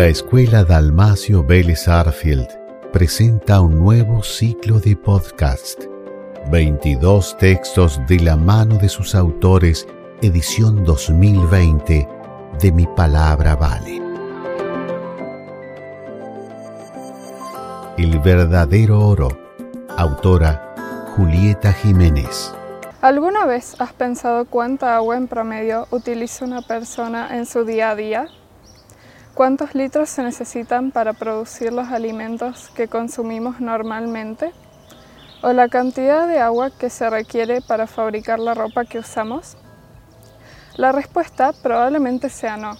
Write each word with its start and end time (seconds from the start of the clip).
La 0.00 0.06
Escuela 0.06 0.64
Dalmacio 0.64 1.44
Vélez 1.44 1.86
Arfield 1.86 2.48
presenta 2.90 3.60
un 3.60 3.78
nuevo 3.78 4.22
ciclo 4.22 4.80
de 4.80 4.96
podcast. 4.96 5.78
22 6.50 7.36
textos 7.36 8.00
de 8.08 8.18
la 8.20 8.34
mano 8.34 8.78
de 8.78 8.88
sus 8.88 9.14
autores, 9.14 9.86
edición 10.22 10.84
2020 10.86 12.08
de 12.58 12.72
Mi 12.72 12.86
Palabra 12.86 13.56
Vale. 13.56 14.00
El 17.98 18.18
verdadero 18.20 19.06
oro. 19.06 19.28
Autora 19.98 20.74
Julieta 21.14 21.74
Jiménez. 21.74 22.54
¿Alguna 23.02 23.44
vez 23.44 23.78
has 23.78 23.92
pensado 23.92 24.46
cuánta 24.46 24.96
agua 24.96 25.18
en 25.18 25.28
promedio 25.28 25.88
utiliza 25.90 26.46
una 26.46 26.62
persona 26.62 27.36
en 27.36 27.44
su 27.44 27.66
día 27.66 27.90
a 27.90 27.96
día? 27.96 28.28
¿Cuántos 29.40 29.74
litros 29.74 30.10
se 30.10 30.22
necesitan 30.22 30.90
para 30.90 31.14
producir 31.14 31.72
los 31.72 31.88
alimentos 31.88 32.68
que 32.74 32.88
consumimos 32.88 33.58
normalmente? 33.58 34.52
¿O 35.40 35.54
la 35.54 35.68
cantidad 35.68 36.28
de 36.28 36.40
agua 36.40 36.68
que 36.68 36.90
se 36.90 37.08
requiere 37.08 37.62
para 37.62 37.86
fabricar 37.86 38.38
la 38.38 38.52
ropa 38.52 38.84
que 38.84 38.98
usamos? 38.98 39.56
La 40.76 40.92
respuesta 40.92 41.54
probablemente 41.54 42.28
sea 42.28 42.58
no. 42.58 42.76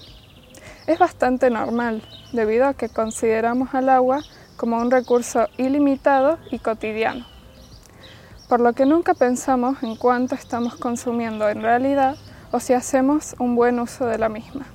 Es 0.87 0.99
bastante 0.99 1.49
normal, 1.49 2.03
debido 2.35 2.67
a 2.67 2.75
que 2.75 2.91
consideramos 2.91 3.73
al 3.75 3.89
agua 3.89 4.21
como 4.59 4.77
un 4.77 4.91
recurso 4.91 5.49
ilimitado 5.57 6.37
y 6.51 6.59
cotidiano, 6.59 7.25
por 8.51 8.61
lo 8.61 8.75
que 8.75 8.85
nunca 8.85 9.15
pensamos 9.15 9.83
en 9.83 9.97
cuánto 9.97 10.35
estamos 10.35 10.77
consumiendo 10.77 11.49
en 11.49 11.63
realidad 11.63 12.17
o 12.53 12.61
si 12.61 12.75
hacemos 12.75 13.35
un 13.39 13.57
buen 13.57 13.81
uso 13.81 14.05
de 14.05 14.19
la 14.19 14.29
misma. 14.29 14.67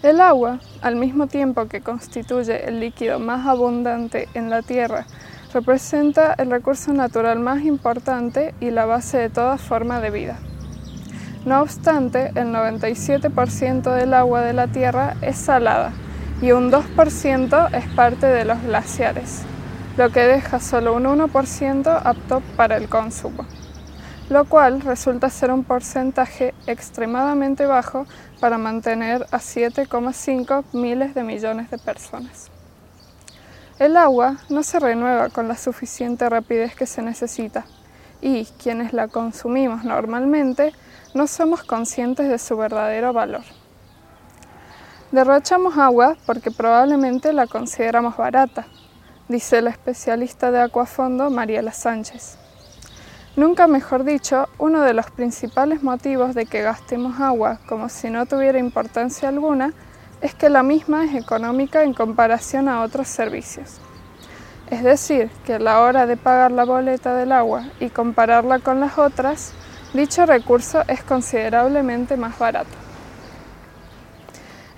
El 0.00 0.20
agua, 0.20 0.60
al 0.80 0.94
mismo 0.94 1.26
tiempo 1.26 1.66
que 1.66 1.80
constituye 1.80 2.68
el 2.68 2.78
líquido 2.78 3.18
más 3.18 3.48
abundante 3.48 4.28
en 4.34 4.48
la 4.48 4.62
Tierra, 4.62 5.06
representa 5.52 6.34
el 6.34 6.52
recurso 6.52 6.92
natural 6.92 7.40
más 7.40 7.62
importante 7.64 8.54
y 8.60 8.70
la 8.70 8.84
base 8.84 9.18
de 9.18 9.28
toda 9.28 9.58
forma 9.58 10.00
de 10.00 10.10
vida. 10.10 10.38
No 11.44 11.60
obstante, 11.62 12.28
el 12.36 12.52
97% 12.52 13.92
del 13.92 14.14
agua 14.14 14.42
de 14.42 14.52
la 14.52 14.68
Tierra 14.68 15.16
es 15.20 15.36
salada, 15.36 15.90
y 16.40 16.52
un 16.52 16.70
2% 16.70 17.74
es 17.74 17.88
parte 17.94 18.26
de 18.26 18.44
los 18.44 18.62
glaciares, 18.62 19.42
lo 19.96 20.10
que 20.10 20.20
deja 20.20 20.60
solo 20.60 20.94
un 20.94 21.06
1% 21.06 22.02
apto 22.04 22.40
para 22.56 22.76
el 22.76 22.88
consumo, 22.88 23.46
lo 24.28 24.44
cual 24.44 24.82
resulta 24.82 25.30
ser 25.30 25.50
un 25.50 25.64
porcentaje 25.64 26.54
extremadamente 26.66 27.66
bajo 27.66 28.06
para 28.40 28.58
mantener 28.58 29.22
a 29.30 29.38
7,5 29.38 30.64
miles 30.72 31.14
de 31.14 31.22
millones 31.24 31.70
de 31.70 31.78
personas. 31.78 32.50
El 33.78 33.96
agua 33.96 34.36
no 34.50 34.62
se 34.62 34.80
renueva 34.80 35.30
con 35.30 35.48
la 35.48 35.56
suficiente 35.56 36.28
rapidez 36.28 36.74
que 36.74 36.86
se 36.86 37.00
necesita 37.00 37.64
y 38.20 38.44
quienes 38.62 38.92
la 38.92 39.08
consumimos 39.08 39.84
normalmente 39.84 40.72
no 41.14 41.26
somos 41.26 41.62
conscientes 41.62 42.28
de 42.28 42.38
su 42.38 42.56
verdadero 42.56 43.12
valor. 43.12 43.44
Derrochamos 45.10 45.78
agua 45.78 46.16
porque 46.26 46.50
probablemente 46.50 47.32
la 47.32 47.46
consideramos 47.46 48.16
barata, 48.18 48.66
dice 49.28 49.62
la 49.62 49.70
especialista 49.70 50.50
de 50.50 50.60
acuafondo 50.60 51.30
Mariela 51.30 51.72
Sánchez. 51.72 52.36
Nunca 53.38 53.68
mejor 53.68 54.02
dicho, 54.02 54.48
uno 54.58 54.80
de 54.82 54.94
los 54.94 55.12
principales 55.12 55.84
motivos 55.84 56.34
de 56.34 56.44
que 56.44 56.60
gastemos 56.60 57.20
agua 57.20 57.60
como 57.68 57.88
si 57.88 58.10
no 58.10 58.26
tuviera 58.26 58.58
importancia 58.58 59.28
alguna 59.28 59.72
es 60.20 60.34
que 60.34 60.48
la 60.48 60.64
misma 60.64 61.04
es 61.04 61.14
económica 61.14 61.84
en 61.84 61.94
comparación 61.94 62.68
a 62.68 62.82
otros 62.82 63.06
servicios. 63.06 63.78
Es 64.70 64.82
decir, 64.82 65.30
que 65.46 65.54
a 65.54 65.58
la 65.60 65.82
hora 65.82 66.04
de 66.06 66.16
pagar 66.16 66.50
la 66.50 66.64
boleta 66.64 67.14
del 67.14 67.30
agua 67.30 67.68
y 67.78 67.90
compararla 67.90 68.58
con 68.58 68.80
las 68.80 68.98
otras, 68.98 69.52
dicho 69.94 70.26
recurso 70.26 70.82
es 70.88 71.04
considerablemente 71.04 72.16
más 72.16 72.36
barato. 72.40 72.74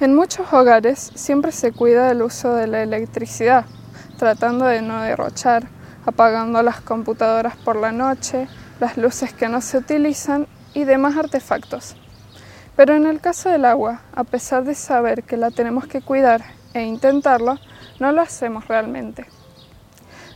En 0.00 0.14
muchos 0.14 0.52
hogares 0.52 1.12
siempre 1.14 1.52
se 1.52 1.72
cuida 1.72 2.08
del 2.08 2.20
uso 2.20 2.52
de 2.54 2.66
la 2.66 2.82
electricidad, 2.82 3.64
tratando 4.18 4.66
de 4.66 4.82
no 4.82 5.00
derrochar, 5.00 5.66
apagando 6.06 6.62
las 6.62 6.80
computadoras 6.80 7.56
por 7.56 7.76
la 7.76 7.92
noche, 7.92 8.48
las 8.80 8.96
luces 8.96 9.32
que 9.32 9.48
no 9.48 9.60
se 9.60 9.78
utilizan 9.78 10.46
y 10.74 10.84
demás 10.84 11.16
artefactos. 11.16 11.96
Pero 12.76 12.94
en 12.94 13.06
el 13.06 13.20
caso 13.20 13.50
del 13.50 13.66
agua, 13.66 14.00
a 14.14 14.24
pesar 14.24 14.64
de 14.64 14.74
saber 14.74 15.22
que 15.22 15.36
la 15.36 15.50
tenemos 15.50 15.86
que 15.86 16.00
cuidar 16.00 16.42
e 16.72 16.82
intentarlo, 16.82 17.58
no 17.98 18.10
lo 18.10 18.22
hacemos 18.22 18.66
realmente. 18.68 19.26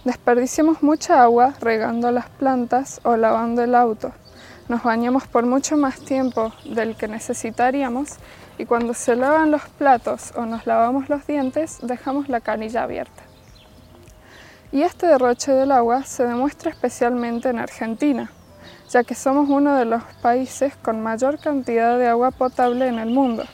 Desperdiciamos 0.04 0.82
mucha 0.82 1.22
agua 1.22 1.54
regando 1.60 2.10
las 2.10 2.28
plantas 2.28 3.00
o 3.04 3.16
lavando 3.16 3.62
el 3.62 3.74
auto. 3.74 4.12
Nos 4.68 4.82
bañamos 4.82 5.26
por 5.26 5.46
mucho 5.46 5.78
más 5.78 6.00
tiempo 6.00 6.52
del 6.66 6.96
que 6.96 7.08
necesitaríamos 7.08 8.16
y 8.58 8.66
cuando 8.66 8.92
se 8.92 9.16
lavan 9.16 9.50
los 9.50 9.62
platos 9.62 10.32
o 10.36 10.44
nos 10.44 10.66
lavamos 10.66 11.08
los 11.08 11.26
dientes 11.26 11.78
dejamos 11.82 12.28
la 12.28 12.40
canilla 12.40 12.82
abierta. 12.82 13.22
Y 14.74 14.82
este 14.82 15.06
derroche 15.06 15.52
del 15.52 15.70
agua 15.70 16.02
se 16.02 16.26
demuestra 16.26 16.70
especialmente 16.70 17.48
en 17.48 17.58
Argentina, 17.58 18.30
ya 18.90 19.04
que 19.04 19.14
somos 19.14 19.48
uno 19.48 19.76
de 19.76 19.86
los 19.86 20.02
países 20.20 20.76
con 20.76 21.00
mayor 21.00 21.38
cantidad 21.38 21.96
de 21.96 22.08
agua 22.08 22.30
potable 22.32 22.88
en 22.88 22.98
el 22.98 23.08
mundo. 23.08 23.44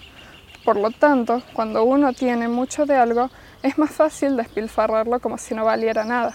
Por 0.64 0.76
lo 0.76 0.90
tanto, 0.90 1.42
cuando 1.52 1.84
uno 1.84 2.12
tiene 2.12 2.48
mucho 2.48 2.86
de 2.86 2.96
algo, 2.96 3.30
es 3.62 3.78
más 3.78 3.90
fácil 3.90 4.36
despilfarrarlo 4.36 5.20
como 5.20 5.38
si 5.38 5.54
no 5.54 5.64
valiera 5.64 6.04
nada. 6.04 6.34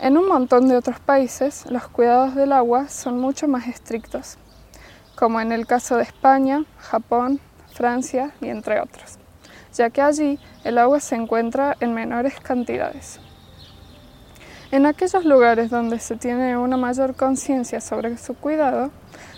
En 0.00 0.16
un 0.16 0.26
montón 0.26 0.68
de 0.68 0.76
otros 0.76 1.00
países, 1.00 1.66
los 1.68 1.88
cuidados 1.88 2.34
del 2.34 2.52
agua 2.52 2.88
son 2.88 3.18
mucho 3.18 3.48
más 3.48 3.66
estrictos 3.66 4.38
como 5.20 5.38
en 5.38 5.52
el 5.52 5.66
caso 5.66 5.98
de 5.98 6.04
España, 6.04 6.64
Japón, 6.78 7.40
Francia 7.74 8.32
y 8.40 8.48
entre 8.48 8.80
otros, 8.80 9.18
ya 9.74 9.90
que 9.90 10.02
allí 10.02 10.38
el 10.64 10.78
agua 10.78 11.00
se 11.00 11.16
encuentra 11.16 11.76
en 11.80 11.94
menores 11.94 12.38
cantidades. 12.40 13.20
En 14.72 14.86
aquellos 14.86 15.24
lugares 15.24 15.70
donde 15.70 15.98
se 15.98 16.16
tiene 16.16 16.56
una 16.56 16.76
mayor 16.76 17.16
conciencia 17.16 17.80
sobre 17.80 18.16
su 18.18 18.34
cuidado, 18.34 18.90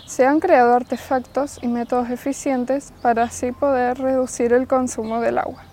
se 0.05 0.27
han 0.27 0.39
creado 0.39 0.75
artefactos 0.75 1.57
y 1.63 1.67
métodos 1.67 2.09
eficientes 2.11 2.93
para 3.01 3.23
así 3.23 3.51
poder 3.51 3.97
reducir 3.97 4.53
el 4.53 4.67
consumo 4.67 5.21
del 5.21 5.39
agua. 5.39 5.63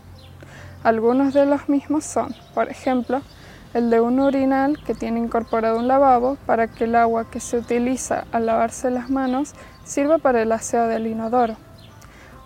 Algunos 0.83 1.35
de 1.35 1.45
los 1.45 1.69
mismos 1.69 2.05
son, 2.05 2.35
por 2.55 2.71
ejemplo, 2.71 3.21
el 3.75 3.91
de 3.91 4.01
un 4.01 4.19
urinal 4.19 4.83
que 4.83 4.95
tiene 4.95 5.21
incorporado 5.21 5.79
un 5.79 5.89
lavabo 5.89 6.39
para 6.47 6.67
que 6.67 6.85
el 6.85 6.97
agua 6.97 7.31
que 7.31 7.39
se 7.39 7.59
utiliza 7.59 8.25
al 8.33 8.47
lavarse 8.47 8.91
las 8.91 9.11
manos 9.11 9.55
sirva 9.85 10.17
para 10.19 10.41
el 10.41 10.53
aseo 10.53 10.89
del 10.89 11.07
inodoro. 11.07 11.57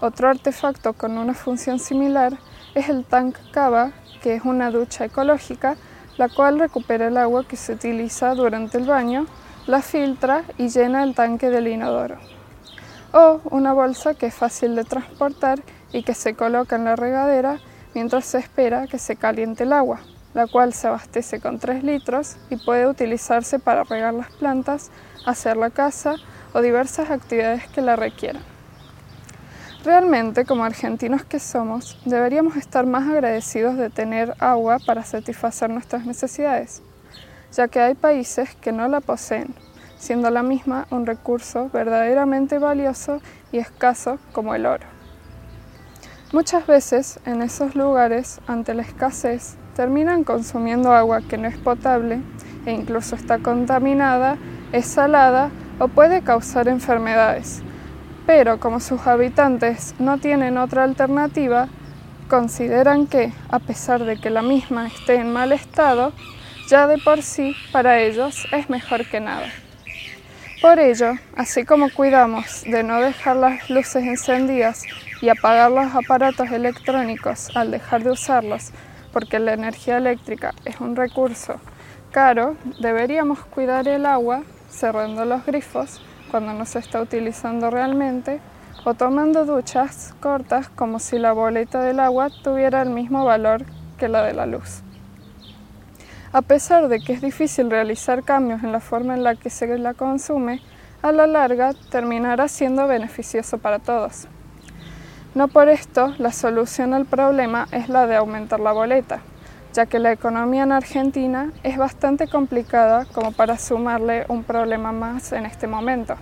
Otro 0.00 0.28
artefacto 0.28 0.92
con 0.92 1.18
una 1.18 1.34
función 1.34 1.78
similar 1.78 2.36
es 2.74 2.88
el 2.88 3.04
tank 3.04 3.36
cava, 3.52 3.92
que 4.22 4.34
es 4.34 4.44
una 4.44 4.70
ducha 4.70 5.04
ecológica, 5.04 5.76
la 6.16 6.28
cual 6.28 6.58
recupera 6.58 7.08
el 7.08 7.16
agua 7.16 7.46
que 7.46 7.56
se 7.56 7.72
utiliza 7.72 8.34
durante 8.34 8.78
el 8.78 8.86
baño, 8.86 9.26
la 9.66 9.82
filtra 9.82 10.44
y 10.58 10.68
llena 10.68 11.02
el 11.02 11.14
tanque 11.14 11.50
del 11.50 11.68
inodoro. 11.68 12.18
O 13.12 13.40
una 13.50 13.72
bolsa 13.72 14.14
que 14.14 14.26
es 14.26 14.34
fácil 14.34 14.74
de 14.76 14.84
transportar 14.84 15.60
y 15.92 16.02
que 16.02 16.14
se 16.14 16.34
coloca 16.34 16.76
en 16.76 16.84
la 16.84 16.96
regadera 16.96 17.60
mientras 17.94 18.24
se 18.24 18.38
espera 18.38 18.86
que 18.86 18.98
se 18.98 19.16
caliente 19.16 19.62
el 19.62 19.72
agua 19.72 20.00
la 20.34 20.48
cual 20.48 20.74
se 20.74 20.88
abastece 20.88 21.40
con 21.40 21.58
3 21.58 21.82
litros 21.84 22.36
y 22.50 22.56
puede 22.56 22.86
utilizarse 22.86 23.58
para 23.58 23.84
regar 23.84 24.12
las 24.12 24.30
plantas, 24.32 24.90
hacer 25.24 25.56
la 25.56 25.70
casa 25.70 26.16
o 26.52 26.60
diversas 26.60 27.10
actividades 27.10 27.66
que 27.68 27.80
la 27.80 27.96
requieran. 27.96 28.53
Realmente, 29.84 30.46
como 30.46 30.64
argentinos 30.64 31.26
que 31.26 31.38
somos, 31.38 32.00
deberíamos 32.06 32.56
estar 32.56 32.86
más 32.86 33.06
agradecidos 33.06 33.76
de 33.76 33.90
tener 33.90 34.34
agua 34.38 34.78
para 34.78 35.04
satisfacer 35.04 35.68
nuestras 35.68 36.06
necesidades, 36.06 36.80
ya 37.52 37.68
que 37.68 37.80
hay 37.80 37.94
países 37.94 38.54
que 38.54 38.72
no 38.72 38.88
la 38.88 39.02
poseen, 39.02 39.54
siendo 39.98 40.30
la 40.30 40.42
misma 40.42 40.86
un 40.90 41.04
recurso 41.04 41.68
verdaderamente 41.70 42.58
valioso 42.58 43.20
y 43.52 43.58
escaso 43.58 44.18
como 44.32 44.54
el 44.54 44.64
oro. 44.64 44.86
Muchas 46.32 46.66
veces 46.66 47.20
en 47.26 47.42
esos 47.42 47.74
lugares, 47.74 48.40
ante 48.46 48.72
la 48.72 48.82
escasez, 48.82 49.56
terminan 49.76 50.24
consumiendo 50.24 50.94
agua 50.94 51.20
que 51.20 51.36
no 51.36 51.46
es 51.46 51.58
potable 51.58 52.22
e 52.64 52.72
incluso 52.72 53.16
está 53.16 53.38
contaminada, 53.38 54.38
es 54.72 54.86
salada 54.86 55.50
o 55.78 55.88
puede 55.88 56.22
causar 56.22 56.68
enfermedades. 56.68 57.62
Pero 58.26 58.58
como 58.58 58.80
sus 58.80 59.06
habitantes 59.06 59.94
no 59.98 60.18
tienen 60.18 60.56
otra 60.56 60.84
alternativa, 60.84 61.68
consideran 62.28 63.06
que, 63.06 63.32
a 63.50 63.58
pesar 63.58 64.04
de 64.04 64.18
que 64.18 64.30
la 64.30 64.42
misma 64.42 64.86
esté 64.86 65.16
en 65.16 65.32
mal 65.32 65.52
estado, 65.52 66.12
ya 66.68 66.86
de 66.86 66.98
por 66.98 67.22
sí 67.22 67.54
para 67.72 68.00
ellos 68.00 68.46
es 68.52 68.70
mejor 68.70 69.04
que 69.06 69.20
nada. 69.20 69.48
Por 70.62 70.78
ello, 70.78 71.12
así 71.36 71.66
como 71.66 71.90
cuidamos 71.90 72.62
de 72.62 72.82
no 72.82 72.98
dejar 72.98 73.36
las 73.36 73.68
luces 73.68 74.04
encendidas 74.04 74.84
y 75.20 75.28
apagar 75.28 75.70
los 75.70 75.94
aparatos 75.94 76.50
electrónicos 76.50 77.54
al 77.54 77.70
dejar 77.70 78.02
de 78.02 78.12
usarlos, 78.12 78.70
porque 79.12 79.38
la 79.38 79.52
energía 79.52 79.98
eléctrica 79.98 80.54
es 80.64 80.80
un 80.80 80.96
recurso 80.96 81.60
caro, 82.10 82.56
deberíamos 82.80 83.40
cuidar 83.40 83.86
el 83.88 84.06
agua 84.06 84.44
cerrando 84.70 85.24
los 85.24 85.44
grifos 85.44 86.00
cuando 86.30 86.52
no 86.52 86.64
se 86.66 86.78
está 86.78 87.00
utilizando 87.00 87.70
realmente 87.70 88.40
o 88.84 88.94
tomando 88.94 89.44
duchas 89.44 90.14
cortas 90.20 90.68
como 90.68 90.98
si 90.98 91.18
la 91.18 91.32
boleta 91.32 91.82
del 91.82 92.00
agua 92.00 92.28
tuviera 92.42 92.82
el 92.82 92.90
mismo 92.90 93.24
valor 93.24 93.64
que 93.98 94.08
la 94.08 94.22
de 94.22 94.34
la 94.34 94.46
luz. 94.46 94.82
A 96.32 96.42
pesar 96.42 96.88
de 96.88 97.00
que 97.00 97.12
es 97.12 97.20
difícil 97.20 97.70
realizar 97.70 98.24
cambios 98.24 98.62
en 98.62 98.72
la 98.72 98.80
forma 98.80 99.14
en 99.14 99.22
la 99.22 99.36
que 99.36 99.50
se 99.50 99.78
la 99.78 99.94
consume, 99.94 100.60
a 101.00 101.12
la 101.12 101.26
larga 101.26 101.72
terminará 101.90 102.48
siendo 102.48 102.86
beneficioso 102.86 103.58
para 103.58 103.78
todos. 103.78 104.26
No 105.34 105.48
por 105.48 105.68
esto 105.68 106.14
la 106.18 106.32
solución 106.32 106.94
al 106.94 107.06
problema 107.06 107.68
es 107.72 107.88
la 107.88 108.06
de 108.06 108.16
aumentar 108.16 108.60
la 108.60 108.72
boleta, 108.72 109.20
ya 109.74 109.86
que 109.86 109.98
la 109.98 110.12
economía 110.12 110.62
en 110.62 110.70
Argentina 110.70 111.50
es 111.64 111.76
bastante 111.76 112.28
complicada 112.28 113.06
como 113.06 113.32
para 113.32 113.58
sumarle 113.58 114.24
un 114.28 114.44
problema 114.44 114.92
más 114.92 115.32
en 115.32 115.46
este 115.46 115.66
momento. 115.66 116.14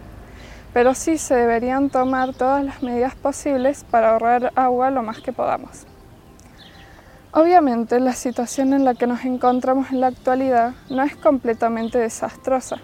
Pero 0.72 0.94
sí 0.94 1.18
se 1.18 1.34
deberían 1.34 1.90
tomar 1.90 2.32
todas 2.32 2.64
las 2.64 2.82
medidas 2.82 3.14
posibles 3.14 3.84
para 3.84 4.10
ahorrar 4.10 4.52
agua 4.56 4.90
lo 4.90 5.02
más 5.02 5.20
que 5.20 5.34
podamos. 5.34 5.86
Obviamente 7.32 8.00
la 8.00 8.14
situación 8.14 8.72
en 8.72 8.86
la 8.86 8.94
que 8.94 9.06
nos 9.06 9.24
encontramos 9.26 9.90
en 9.90 10.00
la 10.00 10.06
actualidad 10.06 10.72
no 10.88 11.02
es 11.02 11.14
completamente 11.14 11.98
desastrosa, 11.98 12.78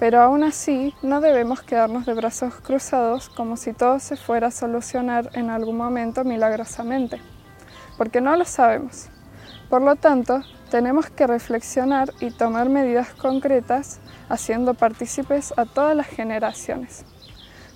pero 0.00 0.20
aún 0.20 0.42
así 0.42 0.92
no 1.02 1.20
debemos 1.20 1.62
quedarnos 1.62 2.04
de 2.04 2.14
brazos 2.14 2.54
cruzados 2.54 3.28
como 3.28 3.56
si 3.56 3.72
todo 3.72 4.00
se 4.00 4.16
fuera 4.16 4.48
a 4.48 4.52
solucionar 4.52 5.30
en 5.34 5.50
algún 5.50 5.76
momento 5.76 6.24
milagrosamente, 6.24 7.20
porque 7.96 8.20
no 8.20 8.34
lo 8.34 8.44
sabemos. 8.44 9.08
Por 9.70 9.82
lo 9.82 9.94
tanto, 9.94 10.42
tenemos 10.68 11.10
que 11.10 11.28
reflexionar 11.28 12.12
y 12.18 12.32
tomar 12.32 12.68
medidas 12.68 13.10
concretas 13.14 14.00
haciendo 14.28 14.74
partícipes 14.74 15.54
a 15.56 15.64
todas 15.64 15.96
las 15.96 16.08
generaciones. 16.08 17.04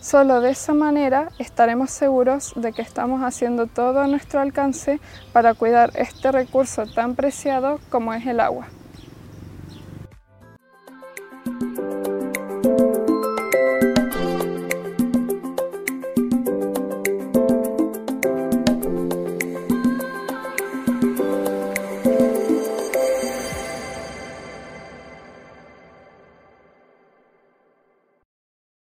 Solo 0.00 0.40
de 0.40 0.50
esa 0.50 0.74
manera 0.74 1.28
estaremos 1.38 1.90
seguros 1.90 2.52
de 2.56 2.72
que 2.72 2.82
estamos 2.82 3.22
haciendo 3.22 3.68
todo 3.68 4.00
a 4.00 4.08
nuestro 4.08 4.40
alcance 4.40 5.00
para 5.32 5.54
cuidar 5.54 5.92
este 5.94 6.32
recurso 6.32 6.84
tan 6.84 7.14
preciado 7.14 7.78
como 7.90 8.12
es 8.12 8.26
el 8.26 8.40
agua. 8.40 8.66